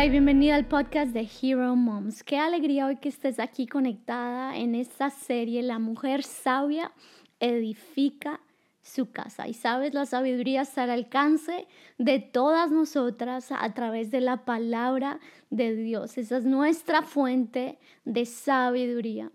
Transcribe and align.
Hola 0.00 0.06
y 0.06 0.12
bienvenida 0.12 0.54
al 0.54 0.64
podcast 0.64 1.12
de 1.12 1.28
Hero 1.42 1.76
Moms. 1.76 2.22
Qué 2.22 2.38
alegría 2.38 2.86
hoy 2.86 2.96
que 2.96 3.10
estés 3.10 3.38
aquí 3.38 3.66
conectada 3.66 4.56
en 4.56 4.74
esta 4.74 5.10
serie 5.10 5.62
La 5.62 5.78
mujer 5.78 6.22
sabia 6.22 6.90
edifica 7.38 8.40
su 8.80 9.10
casa. 9.10 9.46
Y 9.46 9.52
sabes, 9.52 9.92
la 9.92 10.06
sabiduría 10.06 10.62
está 10.62 10.84
al 10.84 10.90
alcance 10.90 11.66
de 11.98 12.18
todas 12.18 12.70
nosotras 12.70 13.52
a 13.52 13.74
través 13.74 14.10
de 14.10 14.22
la 14.22 14.46
palabra 14.46 15.20
de 15.50 15.76
Dios. 15.76 16.16
Esa 16.16 16.38
es 16.38 16.46
nuestra 16.46 17.02
fuente 17.02 17.78
de 18.06 18.24
sabiduría. 18.24 19.30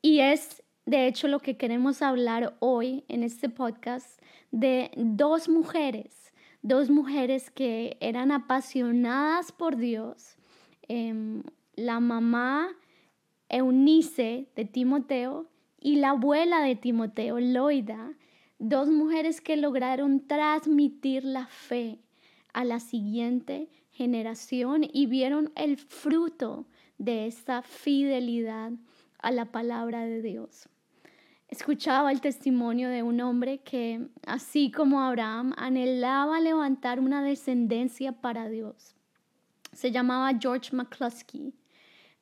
Y 0.00 0.20
es, 0.20 0.62
de 0.86 1.08
hecho, 1.08 1.26
lo 1.26 1.40
que 1.40 1.56
queremos 1.56 2.02
hablar 2.02 2.54
hoy 2.60 3.02
en 3.08 3.24
este 3.24 3.48
podcast 3.48 4.20
de 4.52 4.92
dos 4.94 5.48
mujeres 5.48 6.23
dos 6.64 6.88
mujeres 6.88 7.50
que 7.50 7.98
eran 8.00 8.32
apasionadas 8.32 9.52
por 9.52 9.76
Dios. 9.76 10.36
Em, 10.88 11.42
la 11.76 12.00
mamá 12.00 12.70
Eunice 13.50 14.48
de 14.56 14.64
Timoteo 14.64 15.46
y 15.78 15.96
la 15.96 16.10
abuela 16.10 16.62
de 16.62 16.74
Timoteo, 16.74 17.38
Loida, 17.38 18.14
dos 18.58 18.88
mujeres 18.88 19.42
que 19.42 19.58
lograron 19.58 20.26
transmitir 20.26 21.24
la 21.24 21.46
fe 21.46 21.98
a 22.54 22.64
la 22.64 22.80
siguiente 22.80 23.68
generación 23.90 24.88
y 24.90 25.04
vieron 25.04 25.52
el 25.56 25.76
fruto 25.76 26.66
de 26.96 27.26
esta 27.26 27.60
fidelidad 27.60 28.72
a 29.18 29.30
la 29.30 29.52
palabra 29.52 30.06
de 30.06 30.22
Dios 30.22 30.70
escuchaba 31.48 32.10
el 32.10 32.20
testimonio 32.20 32.88
de 32.88 33.02
un 33.02 33.20
hombre 33.20 33.58
que, 33.58 34.08
así 34.26 34.70
como 34.70 35.00
Abraham, 35.00 35.54
anhelaba 35.56 36.40
levantar 36.40 37.00
una 37.00 37.22
descendencia 37.22 38.12
para 38.12 38.48
Dios. 38.48 38.94
Se 39.72 39.90
llamaba 39.90 40.38
George 40.38 40.74
McCluskey. 40.74 41.52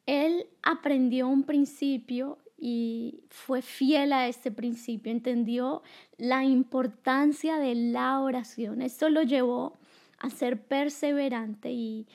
Él 0.07 0.47
aprendió 0.63 1.29
un 1.29 1.45
principio 1.45 2.39
y 2.59 3.25
fue 3.31 3.61
fiel 3.61 4.13
a 4.13 4.29
este 4.29 4.53
principio, 4.53 5.11
entendió 5.11 5.83
la 6.17 6.45
importancia 6.45 7.59
de 7.59 7.75
la 7.75 8.21
oración. 8.21 8.83
Esto 8.83 9.09
lo 9.09 9.23
llevó 9.23 9.79
a 10.19 10.31
ser 10.31 10.63
perseverante 10.63 11.73
y 11.73 12.07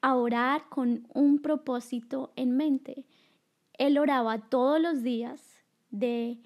a 0.00 0.14
orar 0.14 0.68
con 0.68 1.08
un 1.12 1.40
propósito 1.40 2.32
en 2.36 2.56
mente. 2.56 3.04
Él 3.78 3.98
oraba 3.98 4.38
todos 4.48 4.80
los 4.80 5.02
días 5.02 5.60
de 5.90 6.38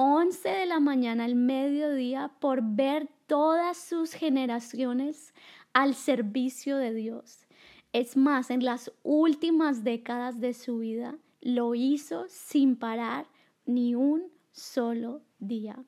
11 0.00 0.48
de 0.48 0.66
la 0.66 0.78
mañana 0.78 1.24
al 1.24 1.34
mediodía 1.34 2.30
por 2.38 2.60
ver 2.62 3.08
todas 3.26 3.76
sus 3.76 4.12
generaciones 4.12 5.34
al 5.72 5.96
servicio 5.96 6.76
de 6.76 6.94
Dios. 6.94 7.48
Es 7.92 8.16
más, 8.16 8.50
en 8.50 8.64
las 8.64 8.92
últimas 9.02 9.82
décadas 9.82 10.38
de 10.38 10.54
su 10.54 10.78
vida 10.78 11.18
lo 11.40 11.74
hizo 11.74 12.26
sin 12.28 12.76
parar 12.76 13.26
ni 13.66 13.96
un 13.96 14.30
solo 14.52 15.20
día. 15.40 15.84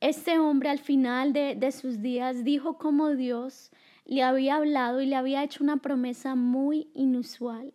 Este 0.00 0.38
hombre 0.38 0.68
al 0.68 0.78
final 0.78 1.32
de, 1.32 1.54
de 1.54 1.72
sus 1.72 2.02
días 2.02 2.44
dijo 2.44 2.76
como 2.76 3.08
Dios 3.08 3.70
le 4.04 4.22
había 4.22 4.56
hablado 4.56 5.00
y 5.00 5.06
le 5.06 5.16
había 5.16 5.42
hecho 5.42 5.64
una 5.64 5.78
promesa 5.78 6.34
muy 6.34 6.90
inusual 6.92 7.72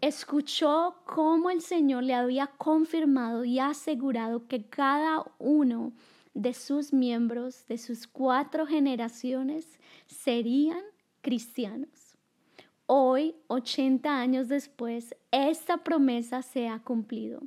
escuchó 0.00 0.96
cómo 1.04 1.50
el 1.50 1.60
Señor 1.60 2.04
le 2.04 2.14
había 2.14 2.46
confirmado 2.46 3.44
y 3.44 3.58
asegurado 3.58 4.46
que 4.46 4.64
cada 4.64 5.24
uno 5.38 5.92
de 6.34 6.54
sus 6.54 6.92
miembros, 6.92 7.66
de 7.66 7.78
sus 7.78 8.06
cuatro 8.06 8.66
generaciones, 8.66 9.78
serían 10.06 10.82
cristianos. 11.20 12.16
Hoy, 12.86 13.34
80 13.48 14.18
años 14.18 14.48
después, 14.48 15.14
esta 15.30 15.78
promesa 15.78 16.42
se 16.42 16.68
ha 16.68 16.78
cumplido. 16.78 17.42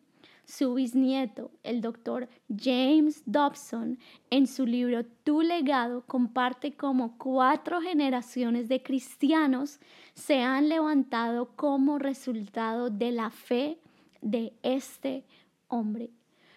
Su 0.46 0.74
bisnieto, 0.74 1.52
el 1.64 1.82
doctor 1.82 2.28
James 2.50 3.24
Dobson, 3.26 4.00
en 4.30 4.48
su 4.48 4.66
libro 4.66 5.06
Tu 5.24 5.42
legado, 5.42 6.04
comparte 6.06 6.74
cómo 6.74 7.18
cuatro 7.18 7.80
generaciones 7.82 8.68
de 8.68 8.84
cristianos 8.84 9.80
se 10.14 10.42
han 10.42 10.68
levantado 10.68 11.52
como 11.56 12.00
resultado 12.00 12.90
de 12.90 13.12
la 13.12 13.30
fe 13.30 13.80
de 14.22 14.54
este 14.64 15.26
hombre. 15.68 16.10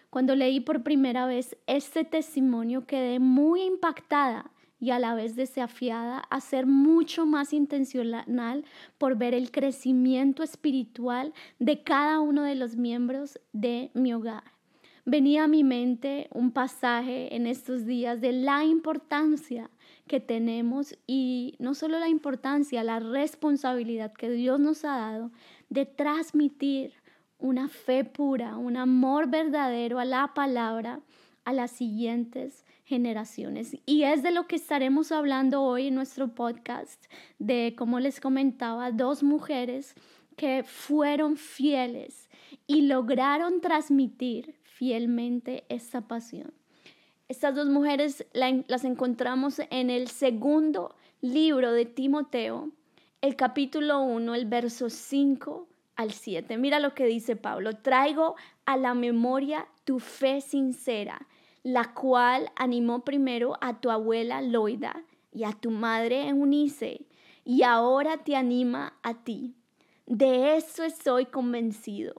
Cuando 0.09 0.35
leí 0.35 0.59
por 0.59 0.83
primera 0.83 1.25
vez 1.25 1.57
este 1.67 2.03
testimonio 2.03 2.85
quedé 2.85 3.19
muy 3.19 3.63
impactada 3.63 4.51
y 4.79 4.91
a 4.91 4.99
la 4.99 5.15
vez 5.15 5.35
desafiada 5.35 6.19
a 6.29 6.41
ser 6.41 6.65
mucho 6.65 7.25
más 7.25 7.53
intencional 7.53 8.65
por 8.97 9.17
ver 9.17 9.33
el 9.33 9.51
crecimiento 9.51 10.43
espiritual 10.43 11.33
de 11.59 11.83
cada 11.83 12.19
uno 12.19 12.43
de 12.43 12.55
los 12.55 12.75
miembros 12.75 13.39
de 13.53 13.91
mi 13.93 14.13
hogar. 14.13 14.43
Venía 15.07 15.43
a 15.43 15.47
mi 15.47 15.63
mente 15.63 16.27
un 16.31 16.51
pasaje 16.51 17.35
en 17.35 17.45
estos 17.45 17.85
días 17.85 18.21
de 18.21 18.31
la 18.31 18.65
importancia 18.65 19.69
que 20.07 20.19
tenemos 20.19 20.97
y 21.05 21.55
no 21.59 21.75
solo 21.75 21.99
la 21.99 22.09
importancia, 22.09 22.83
la 22.83 22.99
responsabilidad 22.99 24.13
que 24.13 24.31
Dios 24.31 24.59
nos 24.59 24.83
ha 24.83 24.97
dado 24.97 25.31
de 25.69 25.85
transmitir 25.85 26.93
una 27.37 27.67
fe 27.67 28.03
pura, 28.03 28.57
un 28.57 28.77
amor 28.77 29.29
verdadero 29.29 29.99
a 29.99 30.05
la 30.05 30.33
palabra 30.33 31.01
a 31.43 31.53
las 31.53 31.69
siguientes 31.69 32.65
generaciones. 32.85 33.75
Y 33.85 34.03
es 34.03 34.23
de 34.23 34.31
lo 34.31 34.47
que 34.47 34.55
estaremos 34.55 35.11
hablando 35.11 35.63
hoy 35.63 35.87
en 35.87 35.95
nuestro 35.95 36.29
podcast, 36.29 37.05
de, 37.39 37.73
como 37.77 37.99
les 37.99 38.21
comentaba, 38.21 38.91
dos 38.91 39.23
mujeres 39.23 39.95
que 40.37 40.63
fueron 40.63 41.35
fieles 41.35 42.29
y 42.67 42.83
lograron 42.83 43.59
transmitir 43.59 44.55
fielmente 44.63 45.65
esta 45.69 46.01
pasión. 46.01 46.53
Estas 47.27 47.55
dos 47.55 47.67
mujeres 47.67 48.25
las 48.33 48.83
encontramos 48.83 49.59
en 49.71 49.89
el 49.89 50.07
segundo 50.07 50.95
libro 51.21 51.71
de 51.71 51.85
Timoteo, 51.85 52.69
el 53.21 53.35
capítulo 53.35 54.01
1, 54.01 54.35
el 54.35 54.45
verso 54.45 54.91
5 54.91 55.67
al 55.95 56.11
7. 56.11 56.57
Mira 56.57 56.79
lo 56.79 56.93
que 56.93 57.05
dice 57.07 57.35
Pablo, 57.35 57.77
traigo 57.77 58.35
a 58.65 58.77
la 58.77 58.93
memoria 58.93 59.67
tu 59.85 59.99
fe 59.99 60.41
sincera 60.41 61.25
la 61.65 61.95
cual 61.95 62.51
animó 62.55 63.03
primero 63.03 63.57
a 63.59 63.81
tu 63.81 63.89
abuela 63.89 64.39
Loida 64.39 65.03
y 65.31 65.45
a 65.45 65.51
tu 65.51 65.71
madre 65.71 66.27
Eunice, 66.27 67.07
y 67.43 67.63
ahora 67.63 68.17
te 68.17 68.35
anima 68.35 68.93
a 69.01 69.15
ti. 69.23 69.55
De 70.05 70.57
eso 70.57 70.83
estoy 70.83 71.25
convencido. 71.25 72.13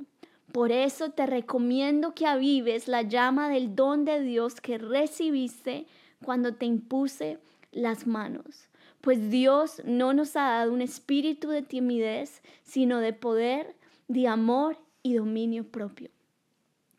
Por 0.50 0.72
eso 0.72 1.10
te 1.10 1.26
recomiendo 1.26 2.12
que 2.12 2.26
avives 2.26 2.88
la 2.88 3.02
llama 3.02 3.48
del 3.48 3.76
don 3.76 4.04
de 4.04 4.20
Dios 4.20 4.60
que 4.60 4.78
recibiste 4.78 5.86
cuando 6.24 6.54
te 6.54 6.66
impuse 6.66 7.38
las 7.70 8.04
manos. 8.04 8.68
Pues 9.00 9.30
Dios 9.30 9.80
no 9.84 10.12
nos 10.12 10.34
ha 10.34 10.48
dado 10.48 10.72
un 10.72 10.82
espíritu 10.82 11.50
de 11.50 11.62
timidez, 11.62 12.42
sino 12.64 12.98
de 12.98 13.12
poder, 13.12 13.76
de 14.08 14.26
amor 14.26 14.76
y 15.04 15.14
dominio 15.14 15.62
propio. 15.70 16.10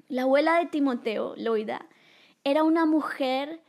La 0.08 0.22
abuela 0.22 0.60
de 0.60 0.68
Timoteo, 0.68 1.34
Loida, 1.36 1.86
era 2.50 2.64
una 2.64 2.86
mujer 2.86 3.62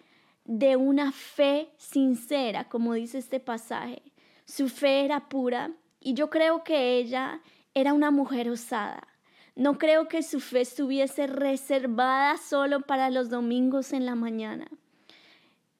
de 0.44 0.76
una 0.76 1.10
fe 1.10 1.68
sincera, 1.78 2.68
como 2.68 2.94
dice 2.94 3.18
este 3.18 3.40
pasaje. 3.40 4.02
Su 4.44 4.68
fe 4.68 5.04
era 5.04 5.28
pura 5.28 5.72
y 5.98 6.14
yo 6.14 6.30
creo 6.30 6.62
que 6.62 6.96
ella 6.96 7.40
era 7.74 7.92
una 7.92 8.12
mujer 8.12 8.48
osada. 8.48 9.08
No 9.56 9.78
creo 9.78 10.06
que 10.06 10.22
su 10.22 10.38
fe 10.38 10.60
estuviese 10.60 11.26
reservada 11.26 12.36
solo 12.36 12.82
para 12.82 13.10
los 13.10 13.30
domingos 13.30 13.92
en 13.92 14.06
la 14.06 14.14
mañana. 14.14 14.68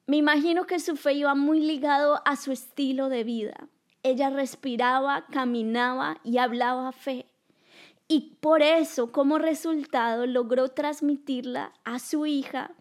Me 0.05 0.17
imagino 0.17 0.65
que 0.65 0.79
su 0.79 0.97
fe 0.97 1.13
iba 1.13 1.35
muy 1.35 1.61
ligado 1.61 2.21
a 2.25 2.35
su 2.35 2.51
estilo 2.51 3.07
de 3.07 3.23
vida. 3.23 3.69
Ella 4.03 4.29
respiraba, 4.29 5.25
caminaba 5.27 6.19
y 6.25 6.37
hablaba 6.39 6.91
fe. 6.91 7.27
Y 8.09 8.35
por 8.41 8.61
eso, 8.61 9.13
como 9.13 9.37
resultado, 9.37 10.25
logró 10.25 10.67
transmitirla 10.67 11.71
a 11.85 11.99
su 11.99 12.25
hija 12.25 12.75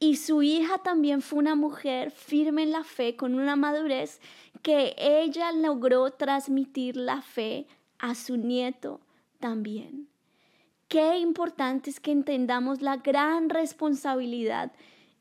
y 0.00 0.16
su 0.16 0.42
hija 0.42 0.78
también 0.78 1.22
fue 1.22 1.40
una 1.40 1.56
mujer 1.56 2.10
firme 2.10 2.62
en 2.62 2.70
la 2.70 2.84
fe, 2.84 3.16
con 3.16 3.34
una 3.34 3.56
madurez 3.56 4.20
que 4.62 4.94
ella 4.98 5.52
logró 5.52 6.10
transmitir 6.12 6.96
la 6.96 7.20
fe 7.20 7.66
a 7.98 8.14
su 8.14 8.36
nieto 8.36 9.00
también. 9.40 10.08
Qué 10.88 11.18
importante 11.18 11.90
es 11.90 12.00
que 12.00 12.12
entendamos 12.12 12.80
la 12.80 12.96
gran 12.96 13.50
responsabilidad 13.50 14.72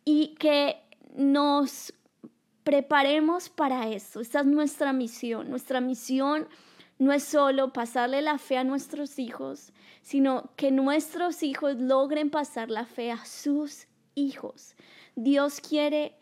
y 0.06 0.35
que 0.35 0.77
nos 1.15 1.94
preparemos 2.63 3.50
para 3.50 3.89
eso. 3.89 4.21
Esta 4.21 4.41
es 4.41 4.45
nuestra 4.45 4.94
misión. 4.94 5.50
Nuestra 5.50 5.81
misión 5.81 6.47
no 7.00 7.12
es 7.12 7.24
solo 7.24 7.74
pasarle 7.74 8.21
la 8.21 8.38
fe 8.38 8.57
a 8.57 8.63
nuestros 8.63 9.19
hijos, 9.19 9.74
sino 10.01 10.51
que 10.56 10.71
nuestros 10.71 11.44
hijos 11.44 11.75
logren 11.77 12.29
pasar 12.29 12.69
la 12.69 12.85
fe 12.85 13.12
a 13.12 13.25
sus 13.25 13.87
hijos. 14.18 14.75
Dios 15.16 15.62
quiere 15.62 16.18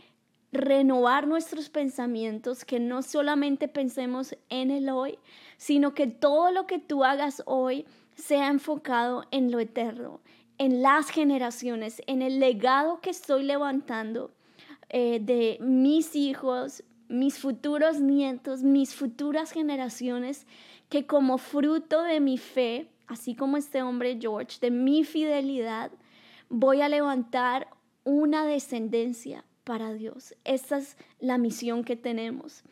renovar 0.51 1.27
nuestros 1.27 1.69
pensamientos, 1.69 2.65
que 2.65 2.79
no 2.79 3.01
solamente 3.01 3.67
pensemos 3.67 4.35
en 4.49 4.71
el 4.71 4.89
hoy, 4.89 5.17
sino 5.57 5.93
que 5.93 6.07
todo 6.07 6.51
lo 6.51 6.67
que 6.67 6.79
tú 6.79 7.03
hagas 7.03 7.43
hoy 7.45 7.85
sea 8.15 8.47
enfocado 8.47 9.25
en 9.31 9.51
lo 9.51 9.59
eterno, 9.59 10.21
en 10.57 10.81
las 10.81 11.09
generaciones, 11.09 12.01
en 12.07 12.21
el 12.21 12.39
legado 12.39 13.01
que 13.01 13.09
estoy 13.09 13.43
levantando 13.43 14.31
eh, 14.89 15.19
de 15.21 15.57
mis 15.61 16.15
hijos, 16.15 16.83
mis 17.09 17.37
futuros 17.39 17.99
nietos, 17.99 18.63
mis 18.63 18.95
futuras 18.95 19.51
generaciones, 19.51 20.47
que 20.89 21.05
como 21.05 21.37
fruto 21.37 22.03
de 22.03 22.19
mi 22.19 22.37
fe, 22.37 22.89
así 23.07 23.35
como 23.35 23.57
este 23.57 23.81
hombre 23.81 24.17
George, 24.19 24.59
de 24.61 24.71
mi 24.71 25.03
fidelidad, 25.03 25.91
voy 26.49 26.81
a 26.81 26.89
levantar 26.89 27.67
una 28.05 28.45
descendencia 28.45 29.43
para 29.65 29.93
Dios. 29.93 30.33
Esta 30.45 30.77
es 30.77 30.95
la 31.19 31.37
misión 31.37 31.83
que 31.83 31.97
tenemos. 31.97 32.63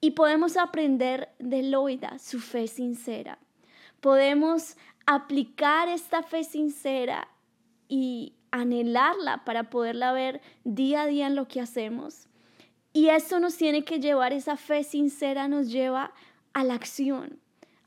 Y 0.00 0.12
podemos 0.12 0.56
aprender 0.56 1.30
de 1.40 1.64
Loida 1.64 2.20
su 2.20 2.38
fe 2.38 2.68
sincera. 2.68 3.38
Podemos 4.00 4.76
aplicar 5.06 5.88
esta 5.88 6.22
fe 6.22 6.44
sincera 6.44 7.26
y 7.88 8.34
anhelarla 8.50 9.44
para 9.44 9.70
poderla 9.70 10.12
ver 10.12 10.40
día 10.64 11.02
a 11.02 11.06
día 11.06 11.26
en 11.26 11.34
lo 11.34 11.48
que 11.48 11.60
hacemos. 11.60 12.28
Y 12.92 13.08
esto 13.08 13.40
nos 13.40 13.56
tiene 13.56 13.84
que 13.84 13.98
llevar, 13.98 14.32
esa 14.32 14.56
fe 14.56 14.84
sincera 14.84 15.48
nos 15.48 15.70
lleva 15.70 16.12
a 16.52 16.64
la 16.64 16.74
acción. 16.74 17.38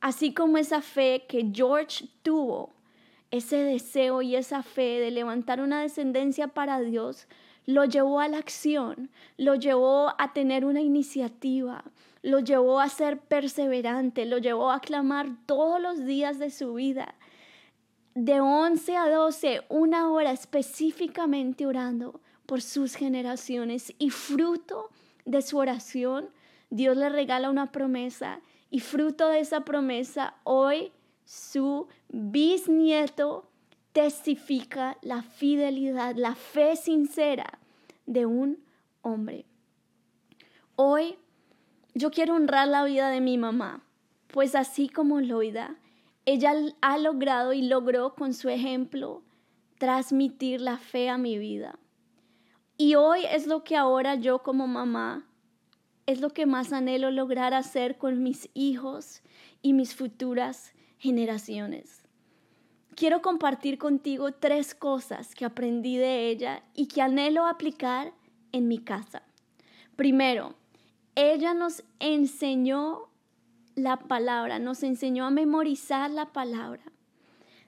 Así 0.01 0.33
como 0.33 0.57
esa 0.57 0.81
fe 0.81 1.25
que 1.27 1.51
George 1.53 2.07
tuvo, 2.23 2.73
ese 3.31 3.57
deseo 3.57 4.21
y 4.21 4.35
esa 4.35 4.63
fe 4.63 4.99
de 4.99 5.11
levantar 5.11 5.61
una 5.61 5.81
descendencia 5.81 6.49
para 6.49 6.79
Dios, 6.79 7.27
lo 7.65 7.85
llevó 7.85 8.19
a 8.19 8.27
la 8.27 8.37
acción, 8.37 9.11
lo 9.37 9.55
llevó 9.55 10.13
a 10.17 10.33
tener 10.33 10.65
una 10.65 10.81
iniciativa, 10.81 11.83
lo 12.23 12.39
llevó 12.39 12.79
a 12.79 12.89
ser 12.89 13.19
perseverante, 13.19 14.25
lo 14.25 14.39
llevó 14.39 14.71
a 14.71 14.79
clamar 14.79 15.27
todos 15.45 15.79
los 15.79 16.05
días 16.05 16.39
de 16.39 16.49
su 16.49 16.73
vida, 16.73 17.15
de 18.15 18.41
11 18.41 18.97
a 18.97 19.09
12, 19.09 19.61
una 19.69 20.09
hora 20.09 20.31
específicamente 20.31 21.65
orando 21.65 22.21
por 22.45 22.61
sus 22.61 22.95
generaciones 22.95 23.93
y 23.99 24.09
fruto 24.09 24.89
de 25.25 25.43
su 25.43 25.57
oración, 25.57 26.29
Dios 26.71 26.97
le 26.97 27.09
regala 27.09 27.49
una 27.49 27.71
promesa 27.71 28.41
y 28.71 28.79
fruto 28.79 29.29
de 29.29 29.39
esa 29.39 29.61
promesa, 29.61 30.33
hoy 30.43 30.91
su 31.29 31.87
bisnieto 32.07 33.51
testifica 33.93 34.97
la 35.03 35.21
fidelidad, 35.21 36.15
la 36.15 36.33
fe 36.33 36.75
sincera 36.75 37.59
de 38.07 38.25
un 38.25 38.63
hombre. 39.03 39.45
Hoy 40.75 41.19
yo 41.93 42.09
quiero 42.09 42.33
honrar 42.33 42.67
la 42.67 42.83
vida 42.83 43.11
de 43.11 43.21
mi 43.21 43.37
mamá, 43.37 43.83
pues 44.29 44.55
así 44.55 44.89
como 44.89 45.21
Loida, 45.21 45.75
ella 46.25 46.55
ha 46.81 46.97
logrado 46.97 47.53
y 47.53 47.61
logró 47.61 48.15
con 48.15 48.33
su 48.33 48.49
ejemplo 48.49 49.21
transmitir 49.77 50.61
la 50.61 50.79
fe 50.79 51.09
a 51.09 51.19
mi 51.19 51.37
vida. 51.37 51.77
Y 52.75 52.95
hoy 52.95 53.21
es 53.29 53.45
lo 53.45 53.63
que 53.63 53.75
ahora 53.75 54.15
yo 54.15 54.39
como 54.41 54.65
mamá 54.65 55.27
es 56.07 56.21
lo 56.21 56.31
que 56.31 56.47
más 56.47 56.73
anhelo 56.73 57.11
lograr 57.11 57.53
hacer 57.53 57.99
con 57.99 58.23
mis 58.23 58.49
hijos 58.55 59.21
y 59.61 59.73
mis 59.73 59.93
futuras 59.93 60.73
generaciones. 60.99 62.03
Quiero 62.95 63.21
compartir 63.21 63.77
contigo 63.77 64.33
tres 64.33 64.75
cosas 64.75 65.33
que 65.33 65.45
aprendí 65.45 65.97
de 65.97 66.27
ella 66.29 66.63
y 66.75 66.87
que 66.87 67.01
anhelo 67.01 67.47
aplicar 67.47 68.13
en 68.51 68.67
mi 68.67 68.77
casa. 68.77 69.23
Primero, 69.95 70.55
ella 71.15 71.53
nos 71.53 71.83
enseñó 71.99 73.09
la 73.75 73.97
palabra, 73.97 74.59
nos 74.59 74.83
enseñó 74.83 75.25
a 75.25 75.31
memorizar 75.31 76.11
la 76.11 76.27
palabra. 76.33 76.83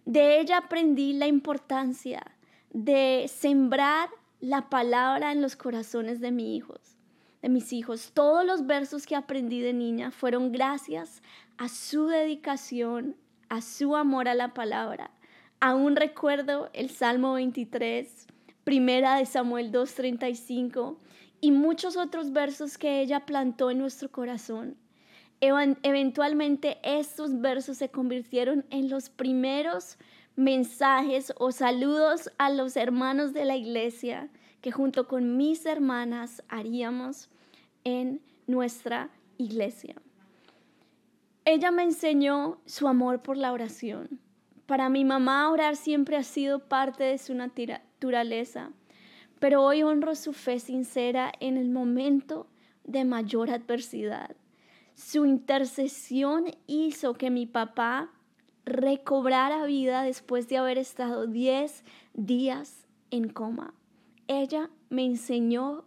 De 0.06 0.40
ella 0.40 0.58
aprendí 0.58 1.14
la 1.14 1.28
importancia 1.28 2.24
de 2.72 3.30
sembrar 3.34 4.10
la 4.42 4.70
palabra 4.70 5.32
en 5.32 5.42
los 5.42 5.56
corazones 5.56 6.20
de 6.20 6.32
mis 6.32 6.58
hijos 6.58 6.92
de 7.42 7.50
mis 7.50 7.74
hijos. 7.74 8.12
Todos 8.14 8.46
los 8.46 8.66
versos 8.66 9.06
que 9.06 9.16
aprendí 9.16 9.62
de 9.62 9.74
niña 9.74 10.12
fueron 10.12 10.52
gracias 10.52 11.22
a 11.58 11.70
su 11.70 12.08
dedicación, 12.08 13.16
a 13.52 13.60
su 13.60 13.98
amor 13.98 14.30
a 14.30 14.34
la 14.34 14.54
palabra. 14.54 15.12
Aún 15.60 15.98
recuerdo 15.98 16.70
el 16.72 16.90
Salmo 16.90 17.34
23, 17.34 18.28
Primera 18.64 19.18
de 19.18 19.26
Samuel 19.26 19.74
2.35 19.74 20.96
y 21.42 21.52
muchos 21.52 21.98
otros 21.98 22.32
versos 22.32 22.78
que 22.78 23.02
ella 23.02 23.26
plantó 23.26 23.70
en 23.70 23.80
nuestro 23.80 24.10
corazón. 24.10 24.78
Eventualmente 25.42 26.78
estos 26.82 27.42
versos 27.42 27.78
se 27.78 27.90
convirtieron 27.90 28.66
en 28.70 28.90
los 28.90 29.10
primeros 29.10 29.98
mensajes 30.38 31.34
o 31.38 31.52
saludos 31.52 32.32
a 32.38 32.50
los 32.52 32.78
hermanos 32.78 33.34
de 33.34 33.44
la 33.44 33.58
iglesia 33.58 34.30
que 34.62 34.72
junto 34.72 35.10
con 35.10 35.36
mis 35.36 35.66
hermanas 35.66 36.42
haríamos 36.48 37.30
en 37.84 38.22
nuestra 38.48 39.10
iglesia. 39.38 39.96
Ella 41.44 41.72
me 41.72 41.84
enseñó 41.84 42.60
su 42.66 42.88
amor 42.88 43.24
por 43.24 43.36
la 43.36 43.52
oración. 43.52 44.20
Para 44.68 44.90
mi 44.90 45.04
mamá 45.04 45.50
orar 45.50 45.76
siempre 45.76 46.16
ha 46.16 46.24
sido 46.24 46.60
parte 46.60 47.04
de 47.04 47.18
su 47.18 47.34
naturaleza, 47.34 48.72
pero 49.40 49.64
hoy 49.64 49.82
honro 49.82 50.14
su 50.14 50.34
fe 50.34 50.60
sincera 50.60 51.32
en 51.40 51.58
el 51.58 51.70
momento 51.70 52.48
de 52.84 53.06
mayor 53.06 53.50
adversidad. 53.50 54.36
Su 54.94 55.26
intercesión 55.26 56.46
hizo 56.68 57.16
que 57.16 57.32
mi 57.32 57.48
papá 57.48 58.12
recobrara 58.64 59.66
vida 59.66 60.04
después 60.04 60.48
de 60.48 60.58
haber 60.58 60.78
estado 60.78 61.26
10 61.26 61.84
días 62.14 62.86
en 63.10 63.30
coma. 63.30 63.74
Ella 64.28 64.70
me 64.90 65.06
enseñó 65.06 65.86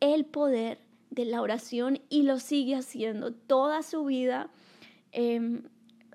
el 0.00 0.24
poder 0.24 0.80
de 1.10 1.26
la 1.26 1.42
oración 1.42 2.00
y 2.08 2.22
lo 2.22 2.38
sigue 2.38 2.76
haciendo 2.76 3.32
toda 3.32 3.82
su 3.82 4.06
vida 4.06 4.50
em, 5.16 5.62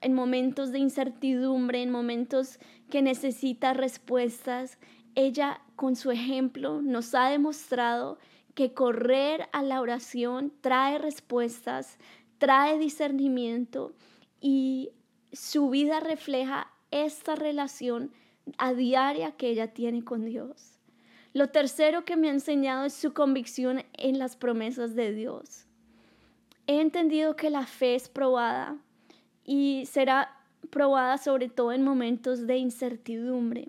en 0.01 0.13
momentos 0.13 0.71
de 0.71 0.77
incertidumbre, 0.77 1.81
en 1.81 1.89
momentos 1.89 2.59
que 2.91 3.01
necesita 3.01 3.73
respuestas. 3.73 4.77
Ella 5.15 5.61
con 5.75 5.95
su 5.95 6.11
ejemplo 6.11 6.81
nos 6.81 7.15
ha 7.15 7.29
demostrado 7.29 8.19
que 8.53 8.73
correr 8.73 9.49
a 9.53 9.63
la 9.63 9.81
oración 9.81 10.53
trae 10.61 10.99
respuestas, 10.99 11.97
trae 12.37 12.77
discernimiento 12.77 13.93
y 14.39 14.91
su 15.33 15.69
vida 15.71 15.99
refleja 15.99 16.71
esta 16.91 17.35
relación 17.35 18.11
a 18.59 18.73
diaria 18.73 19.31
que 19.31 19.49
ella 19.49 19.73
tiene 19.73 20.03
con 20.03 20.25
Dios. 20.25 20.79
Lo 21.33 21.49
tercero 21.49 22.05
que 22.05 22.17
me 22.17 22.27
ha 22.27 22.33
enseñado 22.33 22.85
es 22.85 22.93
su 22.93 23.13
convicción 23.13 23.83
en 23.93 24.19
las 24.19 24.35
promesas 24.35 24.95
de 24.95 25.11
Dios. 25.11 25.65
He 26.67 26.81
entendido 26.81 27.35
que 27.35 27.49
la 27.49 27.65
fe 27.65 27.95
es 27.95 28.09
probada 28.09 28.77
y 29.51 29.85
será 29.85 30.33
probada 30.69 31.17
sobre 31.17 31.49
todo 31.49 31.73
en 31.73 31.83
momentos 31.83 32.47
de 32.47 32.55
incertidumbre 32.55 33.67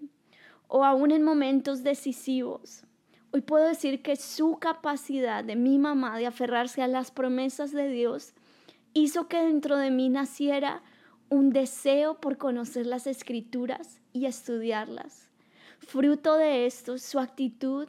o 0.69 0.85
aún 0.85 1.11
en 1.11 1.25
momentos 1.25 1.83
decisivos. 1.83 2.85
Hoy 3.33 3.41
puedo 3.41 3.67
decir 3.67 4.01
que 4.01 4.15
su 4.15 4.59
capacidad 4.61 5.43
de 5.43 5.57
mi 5.57 5.79
mamá 5.79 6.19
de 6.19 6.27
aferrarse 6.27 6.83
a 6.83 6.87
las 6.87 7.11
promesas 7.11 7.73
de 7.73 7.89
Dios 7.89 8.33
hizo 8.95 9.27
que 9.27 9.43
dentro 9.43 9.77
de 9.77 9.91
mí 9.91 10.09
naciera 10.09 10.85
un 11.31 11.51
deseo 11.51 12.21
por 12.21 12.39
conocer 12.39 12.87
las 12.87 13.09
escrituras 13.09 13.99
y 14.13 14.27
estudiarlas. 14.27 15.31
Fruto 15.81 16.37
de 16.37 16.67
esto, 16.67 16.97
su 16.97 17.19
actitud 17.19 17.89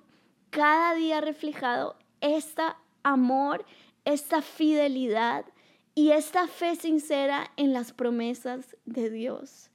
cada 0.50 0.96
día 0.96 1.22
reflejado 1.22 1.96
este 2.22 2.64
amor, 3.04 3.64
esta 4.04 4.42
fidelidad 4.42 5.46
y 5.96 6.12
esta 6.12 6.48
fe 6.48 6.76
sincera 6.76 7.52
en 7.56 7.74
las 7.74 7.94
promesas 7.94 8.76
de 8.86 9.10
Dios. 9.10 9.70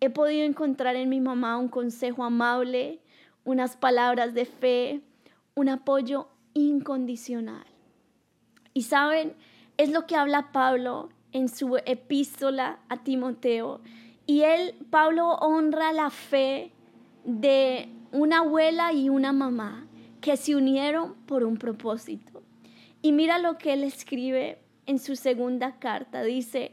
He 0.00 0.10
podido 0.10 0.44
encontrar 0.44 0.96
en 0.96 1.08
mi 1.08 1.20
mamá 1.20 1.58
un 1.58 1.68
consejo 1.68 2.24
amable, 2.24 3.00
unas 3.44 3.76
palabras 3.76 4.34
de 4.34 4.44
fe, 4.44 5.00
un 5.54 5.68
apoyo 5.68 6.28
incondicional. 6.52 7.64
Y 8.72 8.82
saben, 8.82 9.34
es 9.76 9.90
lo 9.90 10.06
que 10.06 10.16
habla 10.16 10.52
Pablo 10.52 11.08
en 11.32 11.48
su 11.48 11.76
epístola 11.84 12.78
a 12.88 13.02
Timoteo. 13.02 13.80
Y 14.26 14.42
él, 14.42 14.74
Pablo, 14.90 15.34
honra 15.34 15.92
la 15.92 16.10
fe 16.10 16.72
de 17.24 17.88
una 18.12 18.38
abuela 18.38 18.92
y 18.92 19.08
una 19.08 19.32
mamá 19.32 19.86
que 20.20 20.36
se 20.36 20.54
unieron 20.54 21.14
por 21.26 21.44
un 21.44 21.56
propósito. 21.56 22.42
Y 23.02 23.12
mira 23.12 23.38
lo 23.38 23.58
que 23.58 23.72
él 23.72 23.84
escribe 23.84 24.63
en 24.86 24.98
su 24.98 25.16
segunda 25.16 25.78
carta. 25.78 26.22
Dice, 26.22 26.72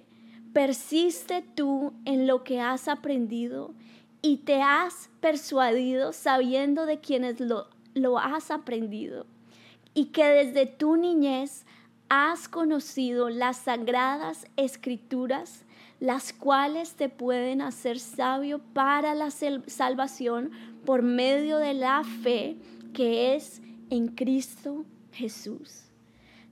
persiste 0.53 1.43
tú 1.55 1.93
en 2.05 2.27
lo 2.27 2.43
que 2.43 2.59
has 2.59 2.87
aprendido 2.87 3.73
y 4.21 4.37
te 4.37 4.61
has 4.61 5.09
persuadido 5.19 6.13
sabiendo 6.13 6.85
de 6.85 6.99
quienes 6.99 7.39
lo, 7.39 7.67
lo 7.93 8.19
has 8.19 8.51
aprendido 8.51 9.25
y 9.93 10.05
que 10.05 10.25
desde 10.25 10.65
tu 10.65 10.95
niñez 10.95 11.65
has 12.09 12.47
conocido 12.47 13.29
las 13.29 13.57
sagradas 13.57 14.45
escrituras, 14.57 15.63
las 15.99 16.33
cuales 16.33 16.95
te 16.95 17.09
pueden 17.09 17.61
hacer 17.61 17.99
sabio 17.99 18.59
para 18.73 19.15
la 19.15 19.31
salvación 19.31 20.51
por 20.85 21.03
medio 21.03 21.57
de 21.57 21.73
la 21.73 22.03
fe 22.03 22.57
que 22.93 23.35
es 23.35 23.61
en 23.89 24.09
Cristo 24.09 24.85
Jesús. 25.11 25.83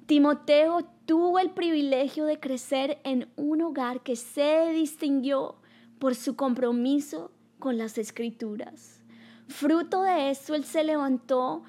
Timoteo 0.05 0.85
tuvo 1.09 1.39
el 1.39 1.49
privilegio 1.49 2.25
de 2.25 2.39
crecer 2.39 2.99
en 3.03 3.29
un 3.35 3.63
hogar 3.63 4.01
que 4.01 4.15
se 4.15 4.71
distinguió 4.73 5.55
por 5.97 6.13
su 6.13 6.35
compromiso 6.35 7.31
con 7.57 7.79
las 7.79 7.97
escrituras. 7.97 9.01
Fruto 9.47 10.03
de 10.03 10.29
eso, 10.29 10.53
él 10.53 10.65
se 10.65 10.83
levantó 10.83 11.63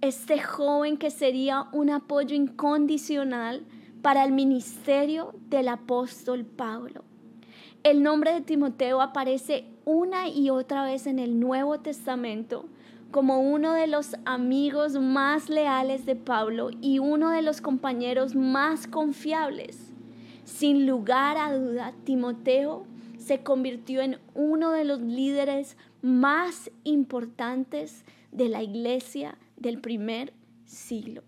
este 0.00 0.40
joven 0.40 0.96
que 0.96 1.10
sería 1.10 1.66
un 1.72 1.90
apoyo 1.90 2.34
incondicional 2.34 3.66
para 4.00 4.24
el 4.24 4.32
ministerio 4.32 5.34
del 5.50 5.68
apóstol 5.68 6.46
Pablo. 6.46 7.04
El 7.82 8.02
nombre 8.02 8.32
de 8.32 8.40
Timoteo 8.40 9.02
aparece 9.02 9.66
una 9.84 10.30
y 10.30 10.48
otra 10.48 10.82
vez 10.84 11.06
en 11.06 11.18
el 11.18 11.38
Nuevo 11.38 11.78
Testamento 11.80 12.64
como 13.10 13.40
uno 13.40 13.72
de 13.72 13.86
los 13.86 14.16
amigos 14.24 14.94
más 14.94 15.48
leales 15.48 16.04
de 16.04 16.16
Pablo 16.16 16.70
y 16.80 16.98
uno 16.98 17.30
de 17.30 17.42
los 17.42 17.60
compañeros 17.60 18.34
más 18.34 18.86
confiables. 18.86 19.92
Sin 20.44 20.86
lugar 20.86 21.36
a 21.36 21.56
duda, 21.56 21.94
Timoteo 22.04 22.86
se 23.18 23.42
convirtió 23.42 24.00
en 24.00 24.18
uno 24.34 24.72
de 24.72 24.84
los 24.84 25.00
líderes 25.00 25.76
más 26.02 26.70
importantes 26.84 28.04
de 28.32 28.48
la 28.48 28.62
iglesia 28.62 29.36
del 29.56 29.80
primer 29.80 30.32
siglo. 30.64 31.22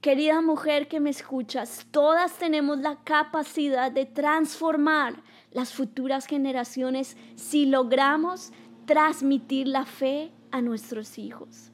Querida 0.00 0.40
mujer 0.40 0.88
que 0.88 1.00
me 1.00 1.10
escuchas, 1.10 1.86
todas 1.90 2.38
tenemos 2.38 2.78
la 2.78 2.96
capacidad 3.02 3.90
de 3.90 4.06
transformar 4.06 5.22
las 5.50 5.72
futuras 5.72 6.26
generaciones 6.26 7.16
si 7.34 7.66
logramos 7.66 8.52
transmitir 8.84 9.66
la 9.66 9.84
fe 9.84 10.30
a 10.56 10.62
nuestros 10.62 11.18
hijos. 11.18 11.70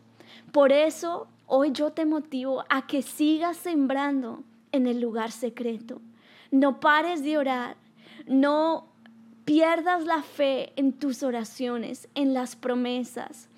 Por 0.52 0.72
eso 0.72 1.28
hoy 1.46 1.72
yo 1.72 1.92
te 1.92 2.04
motivo 2.06 2.64
a 2.68 2.86
que 2.86 3.02
sigas 3.02 3.56
sembrando 3.56 4.42
en 4.72 4.86
el 4.86 5.00
lugar 5.00 5.30
secreto. 5.30 6.00
No 6.50 6.80
pares 6.80 7.22
de 7.22 7.38
orar, 7.38 7.76
no 8.26 8.88
pierdas 9.44 10.04
la 10.04 10.22
fe 10.22 10.72
en 10.76 10.92
tus 10.92 11.22
oraciones, 11.22 12.08
en 12.14 12.34
las 12.34 12.56
promesas, 12.56 13.48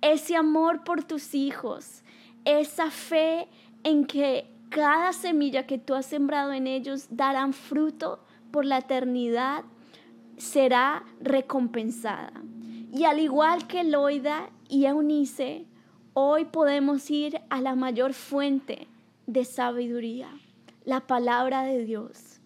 ese 0.00 0.36
amor 0.36 0.84
por 0.84 1.04
tus 1.04 1.34
hijos, 1.34 2.02
esa 2.44 2.90
fe 2.90 3.48
en 3.84 4.04
que 4.04 4.46
cada 4.68 5.12
semilla 5.12 5.66
que 5.66 5.78
tú 5.78 5.94
has 5.94 6.06
sembrado 6.06 6.52
en 6.52 6.66
ellos 6.66 7.06
darán 7.10 7.52
fruto 7.52 8.20
por 8.50 8.64
la 8.64 8.78
eternidad, 8.78 9.64
será 10.36 11.04
recompensada. 11.20 12.32
Y 12.92 13.04
al 13.04 13.20
igual 13.20 13.66
que 13.66 13.84
Loida 13.84 14.50
y 14.72 14.86
Eunice, 14.86 15.66
hoy 16.14 16.46
podemos 16.46 17.10
ir 17.10 17.42
a 17.50 17.60
la 17.60 17.74
mayor 17.74 18.14
fuente 18.14 18.88
de 19.26 19.44
sabiduría, 19.44 20.30
la 20.86 21.00
palabra 21.00 21.62
de 21.64 21.84
Dios. 21.84 22.40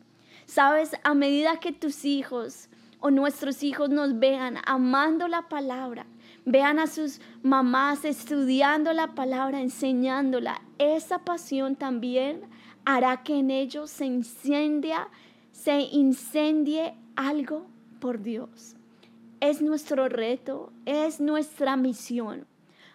Sabes, 0.45 0.91
a 1.05 1.15
medida 1.15 1.61
que 1.61 1.71
tus 1.71 2.05
hijos 2.05 2.69
o 2.99 3.13
nuestros 3.13 3.63
hijos 3.63 3.91
nos 3.91 4.19
vean 4.19 4.59
amando 4.67 5.29
la 5.29 5.49
palabra, 5.49 6.05
vean 6.45 6.81
a 6.81 6.89
sus 6.89 7.21
mamás 7.45 8.05
estudiando 8.05 8.93
la 8.93 9.15
palabra, 9.15 9.61
enseñándola, 9.61 10.61
esa 10.79 11.21
pasión 11.21 11.77
también 11.77 12.41
hará 12.85 13.23
que 13.23 13.39
en 13.39 13.53
ellos 13.53 13.89
se 13.89 14.05
incendia, 14.05 15.07
se 15.53 15.79
incendie 15.79 16.97
algo 17.15 17.69
por 18.01 18.21
Dios. 18.21 18.76
Es 19.41 19.61
nuestro 19.61 20.09
reto, 20.09 20.73
es 20.87 21.21
nuestra 21.21 21.77
misión. 21.77 22.47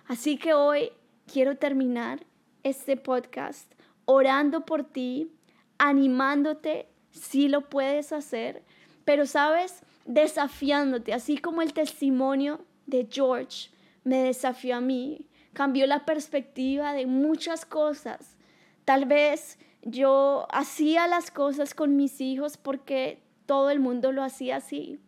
Así 0.08 0.38
que 0.38 0.54
hoy 0.54 0.92
quiero 1.32 1.58
terminar 1.58 2.26
este 2.64 2.98
podcast 2.98 3.72
orando 4.06 4.66
por 4.66 4.84
ti, 4.84 5.32
animándote 5.78 6.88
si 7.12 7.48
lo 7.48 7.70
puedes 7.70 8.12
hacer, 8.12 8.64
pero 9.06 9.28
sabes, 9.28 9.84
desafiándote, 10.06 11.14
así 11.14 11.38
como 11.38 11.62
el 11.62 11.74
testimonio 11.74 12.66
de 12.88 13.08
George 13.10 13.70
me 14.04 14.24
desafió 14.24 14.78
a 14.78 14.82
mí, 14.82 15.28
cambió 15.54 15.86
la 15.86 16.06
perspectiva 16.06 16.94
de 16.94 17.06
muchas 17.06 17.66
cosas. 17.66 18.36
Tal 18.84 19.06
vez 19.06 19.60
yo 19.84 20.48
hacía 20.52 21.08
las 21.08 21.30
cosas 21.30 21.76
con 21.76 21.96
mis 21.96 22.20
hijos 22.20 22.58
porque 22.58 23.22
todo 23.46 23.70
el 23.70 23.80
mundo 23.80 24.12
lo 24.12 24.24
hacía 24.24 24.58
así. 24.58 25.00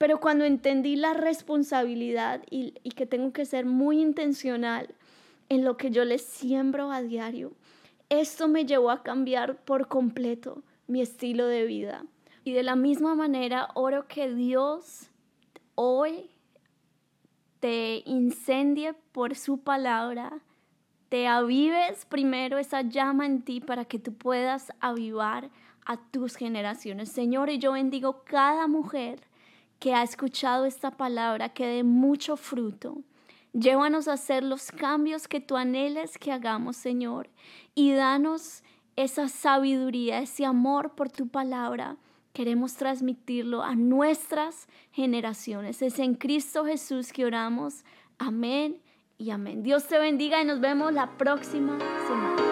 Pero 0.00 0.18
cuando 0.18 0.46
entendí 0.46 0.96
la 0.96 1.12
responsabilidad 1.12 2.40
y, 2.48 2.70
que 2.96 3.04
tengo 3.04 3.34
que 3.34 3.44
ser 3.44 3.66
muy 3.66 4.00
intencional 4.00 4.94
en 5.50 5.62
lo 5.62 5.76
que 5.76 5.90
yo 5.90 6.06
les 6.06 6.22
siembro 6.22 6.90
a 6.90 7.02
diario, 7.02 7.52
esto 8.08 8.48
me 8.48 8.64
llevó 8.64 8.90
a 8.90 9.02
cambiar 9.02 9.62
por 9.62 9.88
completo 9.88 10.62
mi 10.86 11.02
estilo 11.02 11.46
de 11.46 11.66
vida. 11.66 12.06
Y 12.44 12.54
de 12.54 12.62
la 12.62 12.76
misma 12.76 13.14
manera 13.14 13.68
oro 13.74 14.08
que 14.08 14.32
Dios 14.32 15.10
hoy 15.74 16.30
te 17.60 18.02
incendie 18.06 18.94
por 19.12 19.34
su 19.34 19.58
palabra, 19.58 20.40
te 21.10 21.26
avives 21.26 22.06
primero 22.06 22.56
esa 22.56 22.80
llama 22.80 23.26
en 23.26 23.42
ti 23.42 23.60
para 23.60 23.84
que 23.84 23.98
tú 23.98 24.14
puedas 24.14 24.72
avivar 24.80 25.50
a 25.84 25.98
tus 25.98 26.36
generaciones. 26.36 27.10
Señor, 27.10 27.50
y 27.50 27.58
yo 27.58 27.72
bendigo 27.72 28.24
cada 28.24 28.66
mujer 28.66 29.28
que 29.80 29.94
ha 29.94 30.04
escuchado 30.04 30.66
esta 30.66 30.92
palabra, 30.92 31.48
que 31.48 31.66
dé 31.66 31.82
mucho 31.82 32.36
fruto. 32.36 33.02
Llévanos 33.52 34.06
a 34.06 34.12
hacer 34.12 34.44
los 34.44 34.70
cambios 34.70 35.26
que 35.26 35.40
tú 35.40 35.56
anheles 35.56 36.18
que 36.18 36.30
hagamos, 36.30 36.76
Señor, 36.76 37.28
y 37.74 37.92
danos 37.92 38.62
esa 38.94 39.26
sabiduría, 39.26 40.20
ese 40.20 40.44
amor 40.44 40.94
por 40.94 41.10
tu 41.10 41.26
palabra 41.26 41.96
queremos 42.32 42.74
transmitirlo 42.74 43.62
a 43.62 43.74
nuestras 43.74 44.68
generaciones. 44.92 45.82
Es 45.82 45.98
en 45.98 46.14
Cristo 46.14 46.64
Jesús 46.64 47.12
que 47.12 47.24
oramos. 47.24 47.84
Amén 48.18 48.80
y 49.18 49.30
amén. 49.30 49.62
Dios 49.62 49.86
te 49.86 49.98
bendiga 49.98 50.40
y 50.40 50.44
nos 50.44 50.60
vemos 50.60 50.92
la 50.92 51.18
próxima 51.18 51.78
semana. 52.06 52.49